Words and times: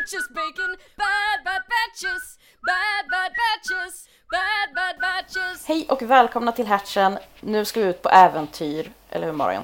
sandwiches, 0.00 0.28
bacon, 0.28 0.76
bad 0.96 1.44
bad 1.44 1.62
batches, 1.72 2.38
bad 2.62 3.04
bad 3.10 3.32
batches, 3.40 4.08
bad 4.30 4.74
bad 4.74 5.00
batches. 5.00 5.66
Hej 5.68 5.86
och 5.88 6.02
välkomna 6.02 6.52
till 6.52 6.66
Hatchen. 6.66 7.18
Nu 7.40 7.64
ska 7.64 7.80
vi 7.80 7.86
ut 7.86 8.02
på 8.02 8.08
äventyr, 8.08 8.92
eller 9.10 9.26
hur 9.26 9.32
Marion? 9.32 9.62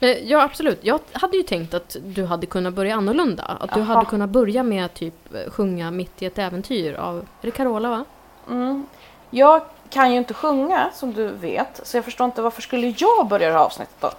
Eh, 0.00 0.08
Ja, 0.10 0.42
absolut. 0.42 0.78
Jag 0.82 1.00
hade 1.12 1.36
ju 1.36 1.42
tänkt 1.42 1.74
att 1.74 1.96
du 2.02 2.24
hade 2.24 2.46
kunnat 2.46 2.74
börja 2.74 2.94
annorlunda. 2.94 3.42
Att 3.60 3.74
du 3.74 3.80
Jaha. 3.80 3.94
hade 3.94 4.06
kunnat 4.06 4.30
börja 4.30 4.62
med 4.62 4.84
att 4.84 4.94
typ 4.94 5.34
eh, 5.34 5.50
sjunga 5.50 5.90
mitt 5.90 6.22
i 6.22 6.26
ett 6.26 6.38
äventyr 6.38 6.94
av, 6.94 7.16
är 7.18 7.24
det 7.40 7.50
Carola 7.50 7.88
va? 7.90 8.04
Mm. 8.48 8.86
Jag 9.30 9.62
kan 9.90 10.12
ju 10.12 10.18
inte 10.18 10.34
sjunga 10.34 10.90
som 10.94 11.12
du 11.14 11.28
vet, 11.28 11.80
så 11.86 11.96
jag 11.96 12.04
förstår 12.04 12.24
inte 12.24 12.42
varför 12.42 12.62
skulle 12.62 12.94
jag 12.98 13.28
börja 13.28 13.46
det 13.46 13.52
här 13.52 13.60
avsnittet 13.64 13.96
då? 14.00 14.10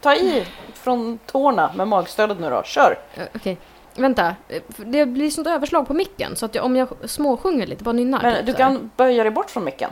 Ta 0.00 0.14
i 0.14 0.46
från 0.74 1.18
tårna 1.26 1.70
med 1.76 1.88
magstödet 1.88 2.40
nu 2.40 2.50
då, 2.50 2.62
kör! 2.62 2.98
Eh, 3.14 3.22
Okej. 3.34 3.58
Vänta, 3.94 4.34
det 4.76 5.06
blir 5.06 5.30
sånt 5.30 5.46
överslag 5.46 5.86
på 5.86 5.94
micken 5.94 6.36
så 6.36 6.46
att 6.46 6.54
jag, 6.54 6.64
om 6.64 6.76
jag 6.76 6.88
småsjunger 7.04 7.66
lite, 7.66 7.84
bara 7.84 7.92
nynnar. 7.92 8.22
Men 8.22 8.36
typ 8.36 8.46
du 8.46 8.54
kan 8.54 8.90
böja 8.96 9.22
dig 9.24 9.32
bort 9.32 9.50
från 9.50 9.64
micken. 9.64 9.90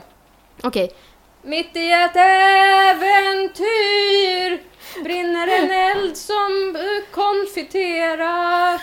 Okej. 0.62 0.92
Mitt 1.42 1.76
i 1.76 1.92
ett 1.92 2.16
äventyr 3.28 4.62
brinner 5.04 5.48
en 5.48 5.70
eld 5.70 6.16
som 6.16 6.76
konfiterar. 7.10 8.80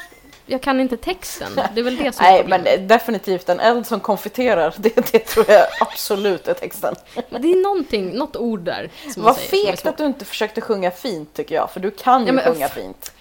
Jag 0.47 0.61
kan 0.61 0.79
inte 0.79 0.97
texten, 0.97 1.51
det 1.73 1.79
är 1.79 1.83
väl 1.83 1.97
det 1.97 2.15
som 2.15 2.25
är 2.25 2.31
Nej, 2.31 2.45
men 2.47 2.59
problemet. 2.63 2.89
definitivt 2.89 3.49
en 3.49 3.59
eld 3.59 3.87
som 3.87 3.99
konfiterar, 3.99 4.73
det, 4.77 5.11
det 5.11 5.19
tror 5.19 5.45
jag 5.49 5.65
absolut 5.81 6.47
är 6.47 6.53
texten. 6.53 6.95
Det 7.29 7.51
är 7.51 7.63
någonting, 7.63 8.09
något 8.17 8.35
ord 8.35 8.59
där. 8.59 8.89
Vad 9.17 9.37
fegt 9.37 9.85
att 9.85 9.97
du 9.97 10.05
inte 10.05 10.25
försökte 10.25 10.61
sjunga 10.61 10.91
fint 10.91 11.33
tycker 11.33 11.55
jag, 11.55 11.71
för 11.71 11.79
du 11.79 11.91
kan 11.91 12.21
ju 12.21 12.27
Ja, 12.27 12.33
men 12.33 12.43
sjunga 12.53 12.69
fint. 12.69 13.11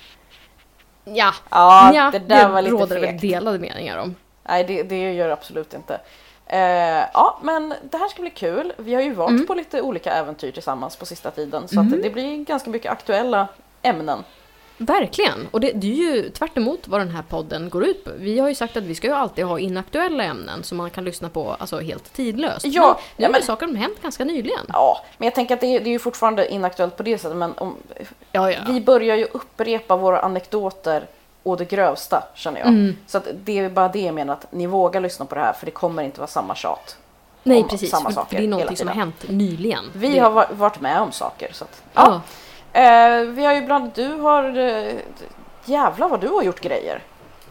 Ja, 1.04 1.34
Ja, 1.50 1.94
ja 1.94 2.10
det 2.12 2.18
där 2.18 2.48
var 2.48 2.62
lite 2.62 2.74
råder 2.76 3.00
väl 3.00 3.18
delade 3.18 3.58
meningar 3.58 3.98
om. 3.98 4.14
Nej, 4.48 4.64
det, 4.64 4.82
det 4.82 5.12
gör 5.12 5.26
det 5.26 5.32
absolut 5.32 5.74
inte. 5.74 6.00
Eh, 6.46 6.58
ja, 7.14 7.38
men 7.42 7.74
det 7.90 7.96
här 7.98 8.08
ska 8.08 8.20
bli 8.22 8.30
kul. 8.30 8.72
Vi 8.76 8.94
har 8.94 9.02
ju 9.02 9.12
varit 9.14 9.30
Mm. 9.30 9.46
på 9.46 9.54
lite 9.54 9.82
olika 9.82 10.12
äventyr 10.12 10.52
tillsammans 10.52 10.96
på 10.96 11.06
sista 11.06 11.30
tiden, 11.30 11.68
så 11.68 11.80
att 11.80 11.90
det 12.02 12.10
blir 12.10 12.44
ganska 12.44 12.70
mycket 12.70 12.92
aktuella 12.92 13.48
ämnen. 13.82 14.24
Verkligen! 14.78 15.48
Och 15.50 15.60
det, 15.60 15.72
det 15.72 15.86
är 15.86 16.14
ju 16.14 16.30
tvärt 16.30 16.56
emot 16.56 16.88
vad 16.88 17.00
den 17.00 17.10
här 17.10 17.22
podden 17.22 17.70
går 17.70 17.84
ut 17.84 18.04
på. 18.04 18.10
Vi 18.16 18.38
har 18.38 18.48
ju 18.48 18.54
sagt 18.54 18.76
att 18.76 18.82
vi 18.84 18.94
ska 18.94 19.06
ju 19.06 19.12
alltid 19.12 19.44
ha 19.44 19.58
inaktuella 19.58 20.24
ämnen 20.24 20.62
som 20.62 20.78
man 20.78 20.90
kan 20.90 21.04
lyssna 21.04 21.28
på 21.28 21.56
alltså 21.58 21.80
helt 21.80 22.12
tidlöst. 22.12 22.66
Ja, 22.66 22.82
men 22.82 22.96
nu 23.16 23.22
ja, 23.22 23.26
har 23.28 23.32
men- 23.32 23.40
ju 23.40 23.46
saker 23.46 23.66
som 23.66 23.76
hänt 23.76 24.02
ganska 24.02 24.24
nyligen. 24.24 24.66
Ja, 24.72 25.04
men 25.18 25.26
jag 25.26 25.34
tänker 25.34 25.54
att 25.54 25.60
det, 25.60 25.66
är- 25.66 25.80
det 25.80 25.88
är 25.88 25.92
ju 25.92 25.98
fortfarande 25.98 26.52
inaktuellt 26.52 26.96
på 26.96 27.02
det 27.02 27.18
sättet, 27.18 27.36
men 27.36 27.52
om, 27.58 27.76
Ja, 28.32 28.50
ja. 28.52 28.58
vi 28.68 28.80
börjar 28.80 29.16
ju 29.16 29.24
upprepa 29.24 29.96
våra 29.96 30.20
anekdoter 30.20 31.06
och 31.42 31.56
det 31.56 31.64
grövsta 31.64 32.22
känner 32.34 32.60
jag. 32.60 32.68
Mm. 32.68 32.96
Så 33.06 33.20
det 33.44 33.58
är 33.58 33.68
bara 33.68 33.88
det 33.88 34.00
jag 34.00 34.14
menar, 34.14 34.32
att 34.34 34.52
ni 34.52 34.66
vågar 34.66 35.00
lyssna 35.00 35.26
på 35.26 35.34
det 35.34 35.40
här 35.40 35.52
för 35.52 35.66
det 35.66 35.72
kommer 35.72 36.02
inte 36.02 36.20
vara 36.20 36.28
samma 36.28 36.54
tjat. 36.54 36.96
Nej, 37.42 37.64
precis. 37.70 37.90
samma 37.90 38.08
för, 38.08 38.14
saker 38.14 38.30
för 38.30 38.36
det 38.36 38.44
är 38.44 38.48
någonting 38.48 38.76
som 38.76 38.88
har 38.88 38.94
hänt 38.94 39.24
nyligen. 39.28 39.84
Vi 39.92 40.08
det, 40.08 40.18
har 40.18 40.30
va- 40.30 40.48
varit 40.52 40.80
med 40.80 41.00
om 41.00 41.12
saker. 41.12 41.48
Så 41.52 41.64
att, 41.64 41.82
ja. 41.94 42.20
Ja. 42.74 42.80
Eh, 42.80 43.22
vi 43.26 43.44
har 43.44 43.54
ju 43.54 43.60
bland 43.66 43.90
du 43.94 44.06
har, 44.08 44.58
eh, 44.58 44.94
jävlar 45.64 46.08
vad 46.08 46.20
du 46.20 46.28
har 46.28 46.42
gjort 46.42 46.60
grejer. 46.60 47.02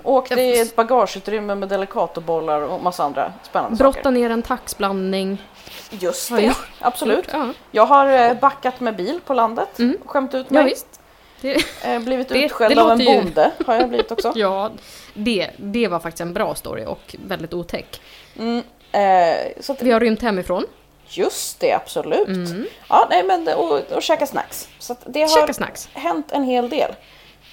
Åkt 0.04 0.32
i 0.32 0.60
ett 0.60 0.76
bagageutrymme 0.76 1.56
med 1.56 1.70
delicatobollar 1.70 2.62
och 2.62 2.84
massa 2.84 3.04
andra 3.04 3.34
spännande 3.44 3.78
Brotta 3.78 3.98
saker. 4.00 4.12
ner 4.12 4.30
en 4.30 4.42
taxblandning. 4.42 5.42
Just 5.90 6.30
det, 6.36 6.42
jag 6.42 6.56
absolut. 6.80 7.26
Ja, 7.32 7.50
Jag 7.72 7.86
har 7.86 8.08
eh, 8.08 8.34
backat 8.34 8.80
med 8.80 8.96
bil 8.96 9.20
på 9.26 9.34
landet, 9.34 9.80
Mm. 9.80 9.98
skämt 10.06 10.34
ut 10.34 10.46
ja 10.50 10.54
mig. 10.54 10.64
visst. 10.66 11.00
Det, 11.42 11.58
Eh, 11.84 12.00
blivit 12.00 12.30
Det- 12.30 12.44
utskälld 12.46 12.76
det 12.76 12.82
av 12.82 12.92
en 12.92 13.00
ju- 13.00 13.06
bonde 13.06 13.52
har 13.66 13.74
jag 13.76 13.90
blivit 13.90 14.12
också. 14.12 14.32
ja, 14.36 14.72
det, 15.14 15.50
det 15.58 15.88
var 15.88 16.00
faktiskt 16.00 16.22
en 16.22 16.34
bra 16.34 16.56
story 16.56 16.86
och 16.86 17.16
väldigt 17.28 17.54
otäck. 17.54 18.02
Mm, 18.40 18.64
eh, 18.92 19.76
Vi 19.82 19.92
har 19.92 20.00
rymt 20.00 20.22
hemifrån. 20.22 20.66
Just 21.08 21.60
det, 21.60 21.72
absolut. 21.74 22.28
Mm. 22.28 22.66
Ja, 22.90 23.08
nej, 23.10 23.24
men, 23.24 23.48
och, 23.48 23.92
och 23.92 24.02
käka 24.04 24.28
snacks. 24.28 24.70
Så 24.80 24.96
det 25.06 25.22
har 25.22 25.28
Käka 25.42 25.54
snacks. 25.54 25.90
hänt 25.94 26.32
en 26.32 26.44
hel 26.44 26.70
del. 26.70 26.92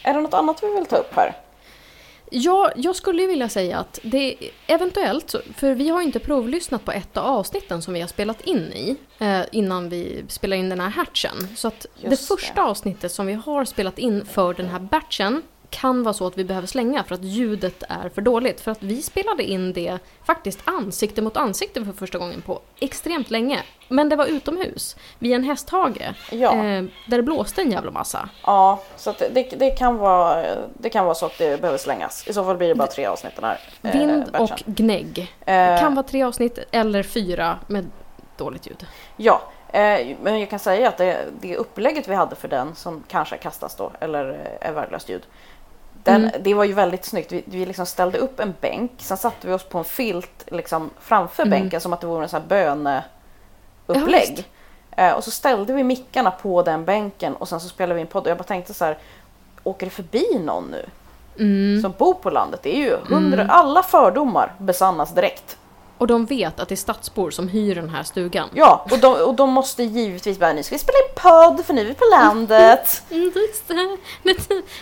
Är 0.05 0.15
det 0.15 0.21
något 0.21 0.34
annat 0.34 0.62
vi 0.62 0.75
vill 0.75 0.87
ta 0.87 0.97
upp 0.97 1.15
här? 1.16 1.37
Ja, 2.33 2.71
jag 2.77 2.97
skulle 2.97 3.27
vilja 3.27 3.49
säga 3.49 3.78
att 3.78 3.99
det 4.03 4.37
eventuellt, 4.66 5.34
för 5.56 5.75
vi 5.75 5.89
har 5.89 6.00
inte 6.03 6.19
provlyssnat 6.19 6.84
på 6.84 6.93
ett 6.93 7.16
av 7.16 7.25
avsnitten 7.27 7.83
som 7.83 7.94
vi 7.94 8.00
har 8.00 8.09
spelat 8.09 8.41
in 8.41 8.72
i 8.72 8.97
eh, 9.19 9.41
innan 9.53 9.89
vi 9.89 10.25
spelar 10.28 10.56
in 10.56 10.69
den 10.69 10.81
här 10.81 10.89
hatchen. 10.91 11.49
Så 11.56 11.69
att 11.69 11.87
det 12.03 12.09
Just 12.10 12.28
det. 12.28 12.37
första 12.37 12.62
avsnittet 12.62 13.12
som 13.12 13.27
vi 13.27 13.33
har 13.33 13.65
spelat 13.65 13.99
in 13.99 14.27
för 14.27 14.55
den 14.55 14.66
här 14.69 14.78
batchen 14.78 15.43
kan 15.70 16.03
vara 16.03 16.14
så 16.14 16.26
att 16.26 16.38
vi 16.38 16.44
behöver 16.44 16.66
slänga 16.66 17.04
för 17.04 17.14
att 17.14 17.25
ljudet 17.25 17.82
är 17.88 18.08
för 18.08 18.22
dåligt. 18.22 18.60
För 18.60 18.70
att 18.70 18.82
vi 18.82 19.03
spelade 19.03 19.42
in 19.42 19.72
det 19.72 19.98
faktiskt 20.25 20.60
ansikte 20.64 21.22
mot 21.22 21.36
ansikte 21.36 21.84
för 21.84 21.92
första 21.92 22.19
gången 22.19 22.42
på 22.42 22.60
extremt 22.81 23.31
länge. 23.31 23.62
Men 23.88 24.09
det 24.09 24.16
var 24.16 24.26
utomhus, 24.26 24.97
vid 25.19 25.32
en 25.32 25.44
hästhage, 25.44 26.14
Ja. 26.32 26.53
eh, 26.53 26.84
där 27.06 27.16
det 27.16 27.22
blåste 27.22 27.60
en 27.62 27.70
jävla 27.72 27.91
massa. 27.91 28.28
Ja, 28.47 28.82
så 28.97 29.14
det, 29.19 29.59
det, 29.59 29.70
kan 29.70 29.97
vara, 29.97 30.44
det 30.78 30.91
kan 30.91 31.04
vara 31.04 31.14
så 31.14 31.26
att 31.26 31.38
det 31.38 31.60
behöver 31.60 31.78
slängas. 31.78 32.28
I 32.28 32.32
så 32.32 32.44
fall 32.44 32.56
blir 32.56 32.69
det 32.69 32.75
bara 32.75 32.88
tre 32.88 33.06
avsnitt 33.06 33.32
den 33.36 33.44
här 33.44 33.60
eh, 33.82 33.92
Vind 33.92 34.25
batchen. 34.32 34.44
och 34.44 34.59
gnägg. 34.66 35.34
Eh, 35.47 35.80
Kan 35.80 35.94
vara 35.94 36.06
tre 36.06 36.22
avsnitt 36.22 36.59
eller 36.70 37.03
fyra 37.03 37.59
med 37.66 37.91
dåligt 38.36 38.66
ljud. 38.66 38.86
Ja, 39.16 39.42
eh, 39.72 40.16
men 40.22 40.41
jag 40.41 40.50
kan 40.50 40.59
säga 40.59 40.88
att 40.88 40.97
det, 40.98 41.19
det 41.41 41.56
upplägget 41.56 42.09
vi 42.09 42.14
hade 42.14 42.36
för 42.36 42.48
den 42.48 42.75
som 42.75 43.04
kanske 43.09 43.36
kastas 43.36 43.75
då, 43.76 43.92
eller 44.00 44.30
eh, 44.60 44.69
är 44.69 44.72
värdelöst 44.72 45.09
ljud. 45.09 45.22
Den, 46.03 46.25
Mm. 46.25 46.43
Det 46.43 46.55
var 46.55 46.65
ju 46.65 46.72
väldigt 46.72 47.05
snyggt. 47.05 47.33
Vi, 47.33 47.43
vi 47.47 47.66
liksom 47.66 47.87
ställde 47.87 48.19
upp 48.19 48.41
en 48.41 48.55
bänk, 48.61 48.91
sen 48.99 49.16
satte 49.16 49.47
vi 49.47 49.53
oss 49.53 49.65
på 49.65 49.78
en 49.78 49.84
filt 49.84 50.44
liksom 50.47 50.91
framför 51.00 51.43
Mm. 51.43 51.50
bänken 51.50 51.81
som 51.81 51.93
att 51.93 52.00
det 52.00 52.06
vore 52.06 52.22
en 52.22 52.28
sån 52.28 52.43
här 52.50 52.56
Ja, 52.66 52.75
böneupplägg. 53.87 54.31
visst. 54.37 54.49
eh, 54.97 55.12
och 55.12 55.25
så 55.25 55.31
ställde 55.31 55.72
vi 55.72 55.84
mickarna 55.84 56.31
på 56.31 56.62
den 56.62 56.84
bänken 56.84 57.37
och 57.37 57.49
sen 57.49 57.60
så 57.60 57.69
spelade 57.69 57.94
vi 57.94 58.00
in 58.00 58.06
podd. 58.06 58.22
Och 58.25 58.31
jag 58.31 58.39
bara 58.39 58.44
tänkte 58.44 58.75
så 58.75 58.84
här, 58.84 58.99
åker 59.62 59.87
det 59.87 59.91
förbi 59.91 60.39
någon 60.44 60.65
nu 60.71 60.87
Mm. 61.39 61.83
som 61.83 61.94
bor 61.99 62.15
på 62.15 62.31
landet? 62.31 62.60
Det 62.62 62.75
är 62.77 62.78
ju 62.78 62.97
hundra, 63.09 63.47
alla 63.49 63.83
fördomar 63.83 64.53
besannas 64.59 65.15
direkt. 65.15 65.56
Och 66.00 66.06
de 66.06 66.27
vet 66.27 66.61
att 66.61 66.69
det 66.69 66.75
är 66.75 66.77
stadsbor 66.77 67.31
som 67.31 67.49
hyr 67.49 67.75
den 67.75 67.88
här 67.91 68.03
stugan. 68.03 68.49
Ja, 68.55 68.87
och 68.91 68.99
de, 68.99 69.12
och 69.15 69.34
de 69.34 69.50
måste 69.50 69.83
givetvis 69.83 70.38
bara, 70.38 70.53
nu 70.53 70.62
ska 70.62 70.75
vi 70.75 70.78
spela 70.78 70.99
in 70.99 71.15
podd 71.15 71.66
för 71.66 71.75
nu 71.75 71.81
är 71.81 71.84
vi 71.84 71.94
på 71.94 72.05
landet. 72.11 73.03
Mm, 73.11 73.33
just 73.34 73.69
det. 73.69 73.97
Men 74.22 74.34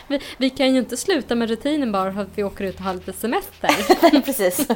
vi, 0.08 0.20
vi 0.36 0.50
kan 0.50 0.72
ju 0.72 0.78
inte 0.78 0.96
sluta 0.96 1.34
med 1.34 1.48
rutinen 1.48 1.92
bara 1.92 2.12
för 2.12 2.20
att 2.20 2.28
vi 2.34 2.44
åker 2.44 2.64
ut 2.64 2.74
och 2.76 2.80
har 2.82 2.94
lite 2.94 3.12
semester. 3.12 3.70
Nej, 4.02 4.22
precis. 4.24 4.68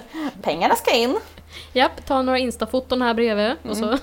Pengarna 0.42 0.74
ska 0.74 0.94
in. 0.94 1.18
Japp, 1.72 2.06
ta 2.06 2.22
några 2.22 2.38
instafoton 2.38 3.02
här 3.02 3.14
bredvid 3.14 3.52
och 3.70 3.76
så. 3.76 3.98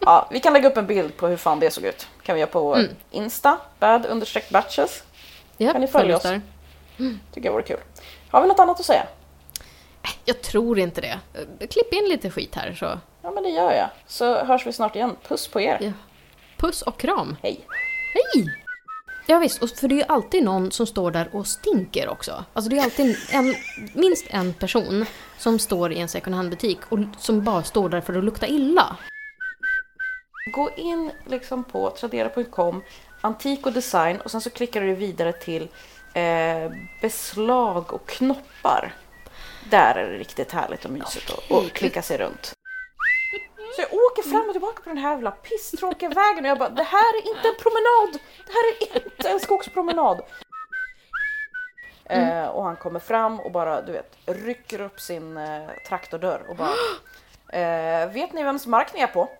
Ja, 0.00 0.28
vi 0.32 0.40
kan 0.40 0.52
lägga 0.52 0.68
upp 0.68 0.76
en 0.76 0.86
bild 0.86 1.16
på 1.16 1.26
hur 1.26 1.36
fan 1.36 1.60
det 1.60 1.70
såg 1.70 1.84
ut. 1.84 2.06
Kan 2.22 2.34
vi 2.34 2.40
göra 2.40 2.50
på 2.50 2.74
Mm. 2.74 2.90
Insta, 3.10 3.58
bad 3.78 4.06
understreck 4.06 4.50
batches. 4.50 5.02
Japp, 5.56 5.72
Kan 5.72 5.80
ni 5.80 5.86
följa 5.86 6.18
följ 6.18 6.36
oss? 6.36 6.40
där. 6.96 7.10
Tycker 7.34 7.48
jag 7.48 7.52
vore 7.52 7.62
kul. 7.62 7.80
Har 8.30 8.42
vi 8.42 8.48
något 8.48 8.58
annat 8.58 8.80
att 8.80 8.86
säga? 8.86 9.06
Jag 10.28 10.40
tror 10.42 10.78
inte 10.78 11.00
det. 11.00 11.18
Klipp 11.66 11.92
in 11.92 12.08
lite 12.08 12.30
skit 12.30 12.54
här 12.54 12.72
så. 12.72 12.98
Ja, 13.22 13.30
men 13.30 13.42
det 13.42 13.48
gör 13.48 13.72
jag. 13.72 13.88
Så 14.06 14.44
hörs 14.44 14.66
vi 14.66 14.72
snart 14.72 14.96
igen. 14.96 15.16
Puss 15.28 15.48
på 15.48 15.60
er. 15.60 15.78
Ja. 15.80 15.92
Puss 16.56 16.82
och 16.82 16.98
kram. 16.98 17.36
Hej. 17.42 17.60
Hej! 18.14 18.54
Ja, 19.26 19.38
visst, 19.38 19.62
och 19.62 19.70
för 19.70 19.88
det 19.88 19.94
är 19.94 19.96
ju 19.96 20.04
alltid 20.08 20.44
någon 20.44 20.70
som 20.70 20.86
står 20.86 21.10
där 21.10 21.28
och 21.32 21.46
stinker 21.46 22.08
också. 22.08 22.44
Alltså 22.52 22.70
det 22.70 22.78
är 22.78 22.82
alltid 22.82 23.16
en, 23.32 23.54
minst 23.94 24.26
en 24.30 24.52
person 24.52 25.06
som 25.38 25.58
står 25.58 25.92
i 25.92 25.98
en 25.98 26.08
second 26.08 26.36
hand-butik 26.36 26.78
och 26.88 26.98
som 27.18 27.44
bara 27.44 27.62
står 27.62 27.88
där 27.88 28.00
för 28.00 28.18
att 28.18 28.24
lukta 28.24 28.46
illa. 28.46 28.96
Gå 30.54 30.70
in 30.76 31.10
liksom 31.26 31.64
på 31.64 31.90
tradera.com, 31.90 32.82
antik 33.20 33.66
och 33.66 33.72
design 33.72 34.20
och 34.20 34.30
sen 34.30 34.40
så 34.40 34.50
klickar 34.50 34.80
du 34.80 34.94
vidare 34.94 35.32
till 35.32 35.68
eh, 36.14 36.72
beslag 37.00 37.92
och 37.92 38.06
knoppar. 38.06 38.94
Där 39.70 39.94
är 39.94 40.10
det 40.10 40.18
riktigt 40.18 40.52
härligt 40.52 40.84
och 40.84 40.90
mysigt 40.90 41.30
att 41.30 41.50
och 41.50 41.72
klicka 41.72 42.02
sig 42.02 42.18
runt. 42.18 42.52
Så 43.76 43.82
jag 43.82 43.92
åker 43.92 44.22
fram 44.22 44.46
och 44.46 44.52
tillbaka 44.52 44.82
på 44.82 44.88
den 44.88 44.98
här 44.98 45.10
jävla 45.10 45.30
pisstråkiga 45.30 46.08
vägen 46.08 46.44
och 46.44 46.50
jag 46.50 46.58
bara, 46.58 46.68
det 46.68 46.82
här 46.82 47.16
är 47.16 47.28
inte 47.28 47.48
en 47.48 47.54
promenad! 47.62 48.20
Det 48.46 48.52
här 48.52 48.72
är 48.80 49.04
inte 49.04 49.28
en 49.28 49.40
skogspromenad! 49.40 50.20
Eh, 52.04 52.46
och 52.46 52.64
han 52.64 52.76
kommer 52.76 53.00
fram 53.00 53.40
och 53.40 53.52
bara, 53.52 53.82
du 53.82 53.92
vet, 53.92 54.16
rycker 54.26 54.80
upp 54.80 55.00
sin 55.00 55.36
eh, 55.36 55.68
traktordörr 55.88 56.46
och 56.48 56.56
bara 56.56 56.74
eh, 57.52 58.12
Vet 58.12 58.32
ni 58.32 58.42
vems 58.42 58.66
mark 58.66 58.94
ni 58.94 59.00
är 59.00 59.06
på? 59.06 59.30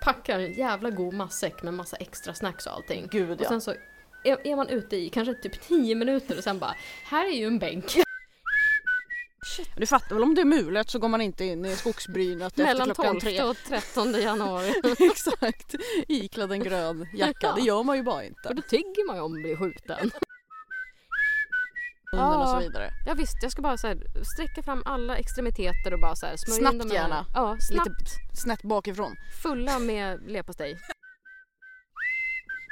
Packar 0.00 0.38
en 0.38 0.52
jävla 0.52 0.90
god 0.90 1.14
matsäck 1.14 1.62
med 1.62 1.74
massa 1.74 1.96
extra 1.96 2.34
snacks 2.34 2.66
och 2.66 2.72
allting. 2.72 3.08
Gud 3.10 3.30
Och 3.30 3.36
ja. 3.40 3.48
sen 3.48 3.60
så 3.60 3.74
är, 4.24 4.46
är 4.46 4.56
man 4.56 4.68
ute 4.68 4.96
i 4.96 5.08
kanske 5.10 5.34
typ 5.34 5.60
10 5.60 5.94
minuter 5.94 6.38
och 6.38 6.44
sen 6.44 6.58
bara, 6.58 6.74
här 7.04 7.26
är 7.26 7.32
ju 7.36 7.46
en 7.46 7.58
bänk. 7.58 7.96
Du 9.76 9.86
fattar 9.86 10.14
väl 10.14 10.22
om 10.22 10.34
det 10.34 10.40
är 10.40 10.44
mulet 10.44 10.90
så 10.90 10.98
går 10.98 11.08
man 11.08 11.20
inte 11.20 11.44
in 11.44 11.64
i 11.64 11.76
skogsbrynet 11.76 12.46
efter 12.52 12.64
Mellan 12.64 12.86
klockan 12.86 13.06
12 13.12 13.20
tre. 13.20 13.42
och 13.42 13.56
13 13.68 14.12
januari. 14.20 14.72
Exakt, 15.10 15.74
iklädd 16.08 16.52
en 16.52 16.60
grön 16.62 17.06
jacka. 17.14 17.34
Ja. 17.46 17.52
Det 17.54 17.60
gör 17.60 17.82
man 17.82 17.96
ju 17.96 18.02
bara 18.02 18.16
Och 18.16 18.24
inte. 18.24 18.54
då 18.54 18.62
tigger 18.62 19.06
man 19.06 19.16
ju 19.16 19.22
om 19.22 19.32
att 19.34 19.42
bli 19.42 19.56
skjuten. 19.56 20.10
munnen 22.12 22.40
och 22.40 22.48
så 22.48 22.54
Ja. 22.54 22.58
vidare. 22.58 22.90
Ja 23.06 23.14
visst, 23.14 23.42
jag 23.42 23.52
ska 23.52 23.62
bara 23.62 23.76
så 23.76 23.86
här, 23.86 23.96
sträcka 24.34 24.62
fram 24.62 24.82
alla 24.84 25.16
extremiteter 25.16 25.94
och 25.94 26.00
bara 26.00 26.16
så 26.16 26.26
här, 26.26 26.36
smörja 26.36 26.58
in 26.58 26.60
Snabbt 26.60 26.78
dem 26.78 26.88
med- 26.88 26.94
gärna. 26.94 27.26
Ja, 27.34 27.56
snabbt. 27.60 27.88
Lite 27.88 28.40
snett 28.42 28.62
bakifrån. 28.62 29.16
Fulla 29.42 29.78
med 29.78 30.20
leverpastej. 30.30 30.78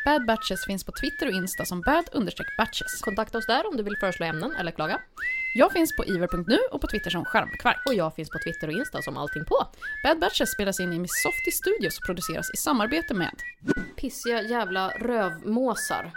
Bad 0.05 0.27
Batches 0.27 0.65
finns 0.65 0.85
på 0.85 0.93
Twitter 0.93 1.27
och 1.27 1.33
Insta 1.33 1.65
som 1.65 1.83
bad-batches. 1.83 3.01
Kontakta 3.01 3.39
oss 3.39 3.47
där 3.47 3.67
om 3.69 3.77
du 3.77 3.83
vill 3.83 3.97
föreslå 4.01 4.27
ämnen 4.27 4.57
eller 4.57 4.71
klaga. 4.71 5.01
Jag 5.55 5.73
finns 5.73 5.97
på 5.97 6.05
iver.nu 6.05 6.59
och 6.73 6.81
på 6.81 6.87
Twitter 6.87 7.11
som 7.11 7.25
Charmkvark. 7.25 7.83
Och 7.87 7.95
jag 7.95 8.15
finns 8.15 8.31
på 8.31 8.39
Twitter 8.39 8.69
och 8.69 8.73
Insta 8.73 9.03
som 9.03 9.17
allting 9.17 9.45
på. 9.45 9.67
Bad 10.05 10.19
Batches 10.19 10.51
spelas 10.51 10.81
in 10.81 10.93
i 10.93 10.99
Miss 10.99 11.23
Softy 11.23 11.51
Studios 11.51 11.99
och 11.99 12.07
produceras 12.07 12.51
i 12.55 12.57
samarbete 12.57 13.15
med 13.15 13.35
Pissiga 13.97 14.43
jävla 14.43 14.91
rövmåsar. 14.91 16.13